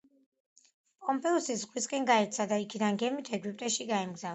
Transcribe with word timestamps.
პომპეუსი 1.03 1.59
ზღვისკენ 1.65 2.11
გაიქცა 2.13 2.51
და 2.55 2.63
იქიდან 2.67 3.03
გემით 3.07 3.35
ეგვიპტეში 3.41 3.93
გაემგზავრა. 3.97 4.29